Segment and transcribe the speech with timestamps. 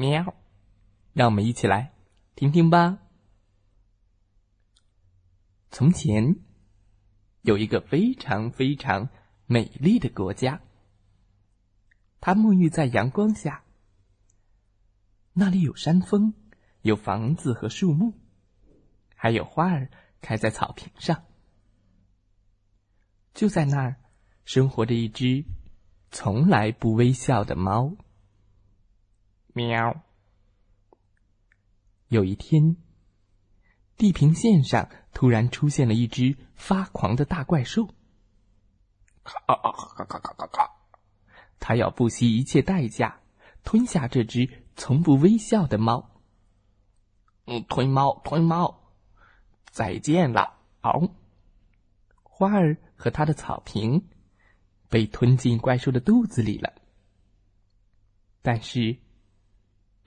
[0.00, 0.36] 喵，
[1.12, 1.92] 让我们一起来
[2.36, 3.00] 听听吧。
[5.72, 6.36] 从前
[7.42, 9.08] 有一个非常非常
[9.46, 10.60] 美丽的国家，
[12.20, 13.64] 它沐浴在阳光下，
[15.32, 16.32] 那里有山峰，
[16.82, 18.14] 有房子和树木，
[19.16, 21.24] 还有花儿开在草坪上。
[23.34, 23.96] 就在那儿，
[24.44, 25.44] 生活着一只
[26.12, 27.96] 从来不微笑的猫。
[29.58, 30.04] 喵！
[32.06, 32.76] 有一天，
[33.96, 37.88] 地平线上突然出现了一只发狂的大怪兽。
[39.24, 40.70] 咔咔咔咔咔咔！
[41.58, 43.20] 他要不惜一切代价
[43.64, 46.22] 吞下这只从不微笑的猫。
[47.46, 48.92] 嗯，吞猫，吞猫！
[49.72, 51.12] 再见了，嗷！
[52.22, 54.08] 花儿和它的草坪
[54.88, 56.72] 被吞进怪兽的肚子里了。
[58.40, 58.96] 但是。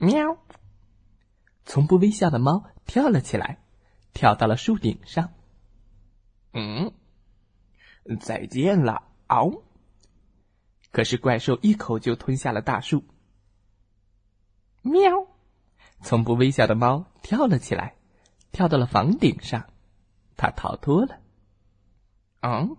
[0.02, 0.36] 喵！
[1.64, 3.62] 从不微笑的猫跳了起来，
[4.12, 5.32] 跳到了树顶上。
[6.52, 6.92] 嗯，
[8.20, 9.62] 再见了，嗷！
[10.90, 13.04] 可是怪兽一口就吞下了大树。
[14.82, 15.28] 喵！
[16.00, 17.94] 从不微笑的猫跳了起来，
[18.50, 19.70] 跳到了房顶上，
[20.36, 21.20] 它逃脱了。
[22.40, 22.76] 嗯，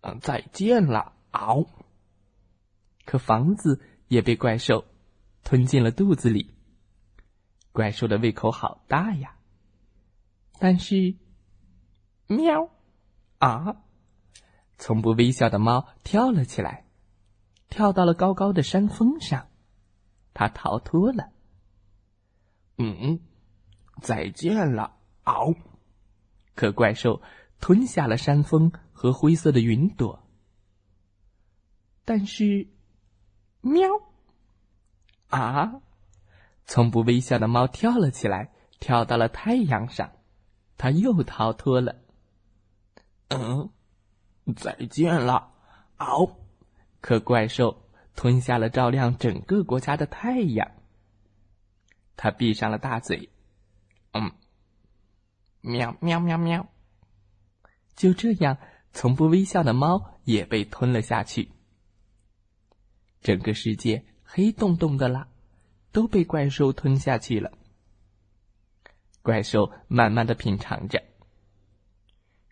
[0.00, 1.68] 嗯，再见了，嗷！
[3.04, 4.84] 可房子也被怪兽。
[5.44, 6.54] 吞进了肚子里。
[7.72, 9.36] 怪兽的胃口好大呀！
[10.58, 11.16] 但是，
[12.28, 12.70] 喵，
[13.38, 13.82] 啊！
[14.78, 16.86] 从不微笑的猫跳了起来，
[17.68, 19.48] 跳到了高高的山峰上，
[20.32, 21.30] 它逃脱了。
[22.78, 23.20] 嗯，
[24.00, 25.54] 再见了，嗷！
[26.54, 27.20] 可怪兽
[27.60, 30.24] 吞下了山峰和灰色的云朵。
[32.04, 32.68] 但是，
[33.60, 33.88] 喵。
[35.34, 35.80] 啊！
[36.64, 40.12] 从不微笑的猫跳了起来，跳到了太阳上，
[40.78, 41.96] 它又逃脱了。
[43.28, 43.70] 嗯，
[44.56, 45.52] 再见了，
[45.96, 46.36] 嗷！
[47.00, 47.82] 可怪兽
[48.14, 50.70] 吞下了照亮整个国家的太阳，
[52.16, 53.28] 它闭上了大嘴。
[54.12, 54.30] 嗯，
[55.60, 56.66] 喵喵喵喵！
[57.96, 58.56] 就这样，
[58.92, 61.50] 从不微笑的猫也被吞了下去。
[63.20, 64.04] 整个世界。
[64.36, 65.28] 黑洞洞的啦，
[65.92, 67.52] 都被怪兽吞下去了。
[69.22, 71.04] 怪兽慢慢的品尝着，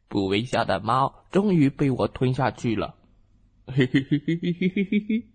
[0.06, 2.94] 不微笑的猫终于被我吞下去了。
[3.66, 5.26] 嘿嘿嘿嘿嘿嘿嘿嘿！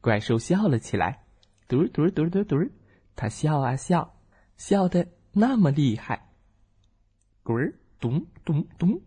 [0.00, 1.26] 怪兽笑了起来，
[1.68, 2.56] 嘟嘟嘟嘟嘟，
[3.14, 4.18] 它笑啊笑，
[4.56, 6.32] 笑的那么厉害。
[7.42, 9.02] 滚儿咚咚咚，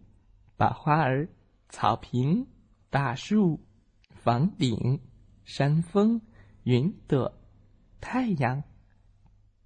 [0.56, 1.28] 把花儿、
[1.70, 2.46] 草坪、
[2.92, 3.66] 大树、
[4.12, 5.02] 房顶、
[5.44, 6.22] 山峰。
[6.64, 7.38] 云朵
[8.00, 8.64] 太阳，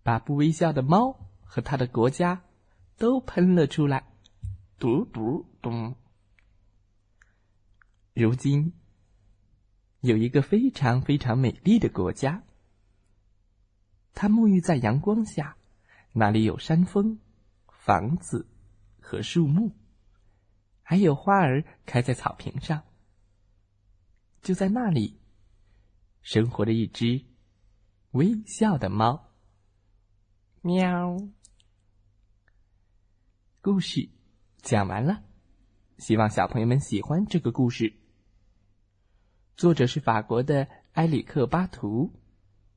[0.01, 2.43] 把不微笑的猫和他的国家
[2.97, 4.03] 都喷了出来。
[4.79, 5.95] 嘟嘟咚！
[8.13, 8.73] 如今
[10.01, 12.43] 有一个非常非常美丽的国家，
[14.13, 15.55] 它沐浴在阳光下，
[16.13, 17.19] 那里有山峰、
[17.67, 18.47] 房子
[18.99, 19.75] 和树木，
[20.81, 22.83] 还有花儿开在草坪上。
[24.41, 25.19] 就在那里。
[26.27, 27.23] 生活着一只
[28.11, 29.29] 微笑的猫。
[30.61, 31.15] 喵。
[33.61, 34.09] 故事
[34.61, 35.23] 讲完了，
[35.99, 37.93] 希望小朋友们喜欢这个故事。
[39.55, 42.11] 作者是法国的埃里克巴图，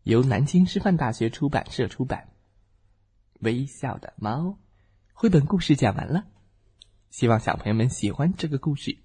[0.05, 2.29] 由南京师范大学出版社出版。
[3.41, 4.61] 微笑的猫，
[5.13, 6.29] 绘本故事讲完了，
[7.09, 8.97] 希望小朋友们喜欢这个故事。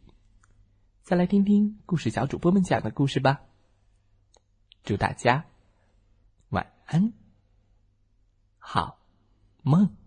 [1.01, 3.41] 再来听听故事小主播们讲的故事吧。
[4.85, 5.43] 祝大家
[6.49, 7.11] 晚安，
[8.59, 8.99] 好
[9.63, 10.04] 梦。